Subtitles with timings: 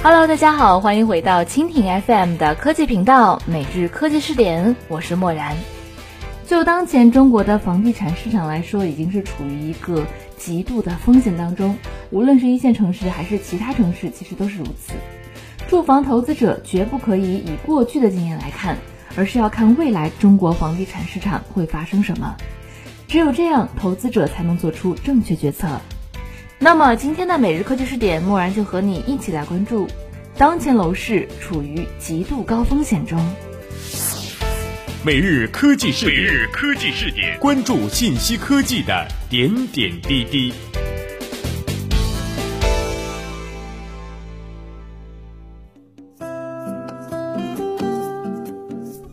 [0.00, 5.56] Hello，大家好，欢迎回到蜻蜓 FM 的科技频道，每日科技视点，我是漠然。
[6.46, 10.06] 就当前中国的房地产市场来说，已经是处于一个
[10.36, 11.76] 极度的风险当中，
[12.10, 14.92] 无论是一线城市还是其他城市，其实都是如此。
[15.66, 18.78] 住房投资者绝不可以以过去的经验来看，
[19.16, 22.36] 而是要看未来中国房地产市场会发生什么。
[23.08, 25.80] 只有这样，投资者才能做出正确决策。
[26.60, 29.86] 那么今天的每日科技试点，默然就和你一起来关注，
[30.36, 33.16] 当前楼市处于极度高风险中。
[35.04, 40.52] 每日科技视点，每日科技视点，关注信息科技的点点滴滴。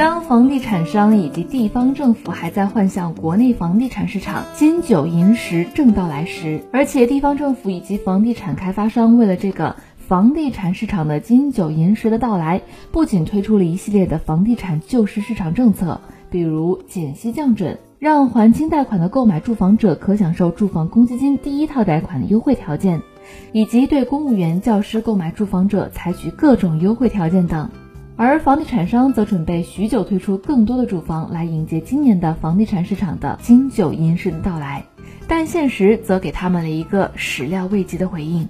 [0.00, 23.02] 当房地产商以及地方政府还在幻想国内房地产市场金九银十正到来时，而且地方政府以及房地产开发商为了这个房地产市场的金九银十的到来，不仅推出了一系列的房地产救市市场政策，比如减息降准，让还清贷款的购买住房者可享受住房公积金第一套贷款的优惠条件，
[23.52, 27.68] 以及对公务员、教师购买住房者采取各种优惠条件等。
[28.22, 34.84] 而房地产商则准备许久推出更多的住房来迎接今年的房地产市场的金九银十的到来，
[35.26, 38.46] 但现实则给他们了一个始料未及的回应。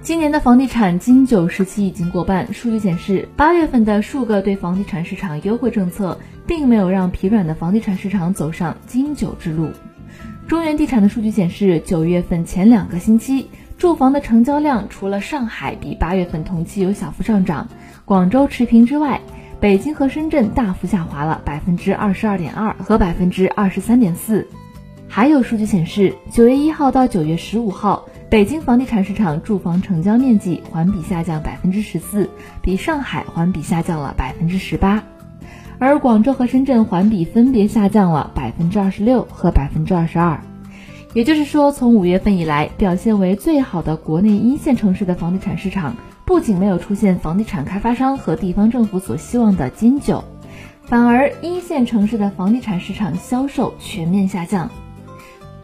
[0.00, 9.68] 今年的房地产金九时期已经过半，数据显示，八月份的数个对房地产市场优惠政策，并没有让疲软的房地产市场走上金九之路。
[10.48, 17.68] 中原地产的数据显示，九月份前两个星期，住房的成交量除了上海比八月份同期有小幅上涨。
[18.04, 19.20] 广州持平之外，
[19.60, 24.46] 北京和深圳大幅下滑了百分之二十二点二和百分之二十三点四。
[25.08, 32.28] 还有数据显示，九月一号到九月十五号，北京房地产市场住房成交面积环比下降百分之十四，
[32.60, 35.02] 比上海环比下降了百分之十八，
[35.78, 40.40] 而广州和深圳环比分别下降了百分之二十六和百分之二十二。
[41.14, 45.94] 也就是说，从五月份以来，表现为最好的国内一线城市的房地产市场。
[46.26, 50.24] 不仅没有出现房地产开发商和地方政府所希望的金九，
[50.86, 54.68] 反而一线城市的房地产市场销售全面下降。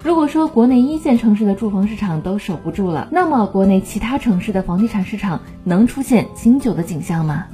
[0.04, 7.46] 如果说国内一线城市的住房市场都守不住了，那么国内其他城市的房地产市场能出现金九的景象吗？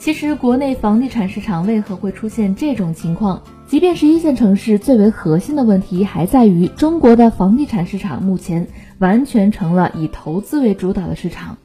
[0.00, 3.42] 其实，国内房地产市场为何会出现这种情况？
[3.66, 8.66] 即便是一线城市，最为核心的问题还在于中国的房地产市场目前
[8.98, 11.58] 完全成了以投资为主导的市场。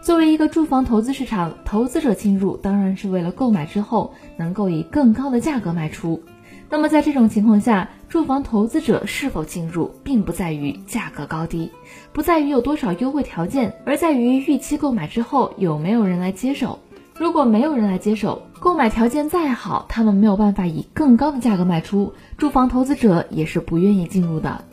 [0.00, 6.22] 作为一个住房投资市场，投资者进入当然是为了购买之后能够以更高的价格卖出。
[6.70, 11.70] 那么在这种情况下，住房投资者是否进入，并不在于价格高低，
[12.14, 16.78] 不在于有多少优惠条件，而在于预期购买之后有没有人来接手。
[17.20, 24.64] 如果没有人来接手，购买条件再好，他们没有办法以更高的价格卖出，住房投资者也是不愿意进入的。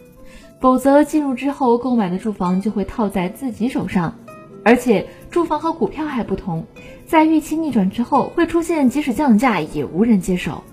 [0.62, 4.16] 否则进入之后，购买的住房就会套在自己手上。
[4.64, 6.64] 而且住房和股票还不同，
[7.06, 10.64] 在预期逆转之后，会出现即使降价也无人接手。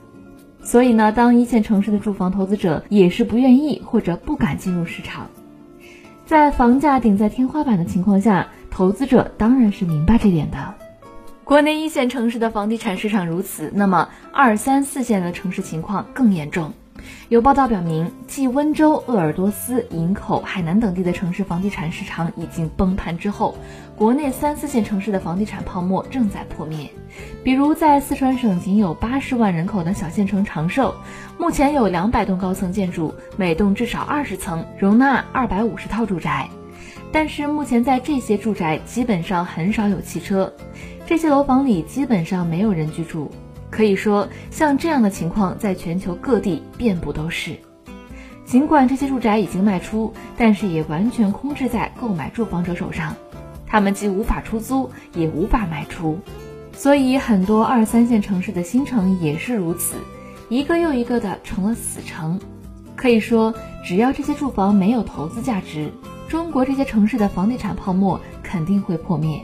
[0.63, 5.27] 所以呢，当一线城市的住房投资者也是不愿意或者不敢进入市场。
[6.25, 10.75] 在房价顶在天花板的情况下，投资者当然是明白这点的。
[11.45, 16.73] 国内一线城市的房地产市场如此，那么二三四线的城市情况更严重。
[17.29, 23.55] 有报道表明，继温州、鄂尔多斯、营口、海南等地的城市房地产市场已经崩盘之后，
[23.95, 26.91] 国内三四线城市的房地产泡沫正在破灭。
[27.43, 30.95] 比如，在四川省仅有八十万人口的小县城长寿，
[31.39, 36.49] 目前有两百栋高层建筑，每栋至少二十层，容纳二百五十套住宅。
[37.15, 40.53] 但是，目前在这些住宅基本上很少有汽车，
[41.07, 43.31] 这些楼房里基本上没有人居住。
[43.71, 47.53] 可以说，像这样的情况在全球各地遍布都是。
[48.45, 53.15] 尽管这些住宅已经卖出，但是也完全空置在购买住房者手上，
[53.65, 56.19] 他们既无法出租，也无法卖出。
[56.73, 59.95] 所以，很多二三线城市的新城也是如此，
[60.49, 62.41] 一个又一个的成了死城。
[62.97, 65.93] 可以说，只要这些住房没有投资价值，
[66.35, 69.41] 中国这些城市的房地产泡沫肯定会破灭，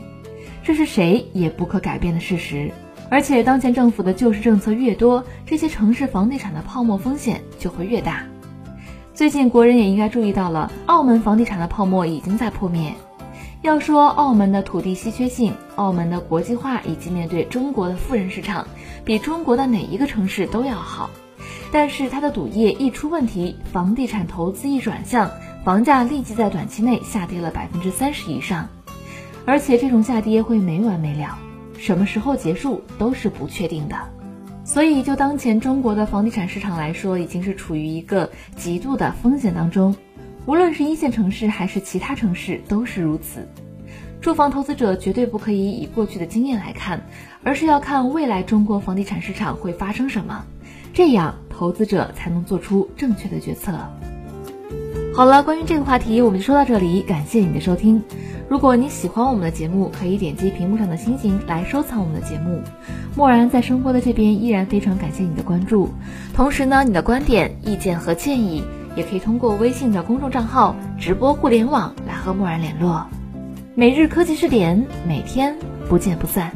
[0.64, 2.72] 这是谁也不可改变的事实。
[3.08, 8.24] 而且，当前政府的救市政策越多，这些城市房地产的泡沫风险就会越大。
[9.14, 12.92] 最近，国人也应该注意到了，澳门房地产的泡沫已经在破灭。
[13.62, 18.66] 要说澳门的土地稀缺性、澳门的国际化以及面对中国的富人市场，
[19.04, 21.08] 比中国的哪一个城市都要好。
[21.70, 25.30] 但是，它的赌业一出问题，房地产投资一转向，
[25.64, 28.68] 房价立即在短期内下跌了百分之三十以上。
[29.46, 31.38] 而且这种下跌会没完没了，
[31.78, 33.96] 什么时候结束都是不确定的。
[34.64, 39.96] 所以，就当前中国的房地产市场来说，已经是处于一个极度的风险当中，
[40.46, 43.48] 无论是一线城市还是其他城市都是如此。
[44.20, 47.02] 住房投资者绝对不可以以过去的经验来看，
[47.42, 50.44] 而是要看未来中国房地产市场会发生什么，
[50.92, 53.72] 这样投资者才能做出正确的决策。
[55.20, 58.02] 好了，关于这个话题，我们就说到这里，感谢你的收听。
[58.48, 62.62] 如果你喜欢我们的节目，可以点击屏幕上的星星来收藏我们的节目。
[63.14, 65.90] 默然在声波的这边依然非常感谢你的关注，
[66.32, 68.64] 同时呢，你的观点、意见和建议
[68.96, 73.06] 也可以通过微信的公众账号“直播互联网”来和默然联络。
[73.74, 75.54] 每日科技视点，每天
[75.86, 76.50] 不见不散。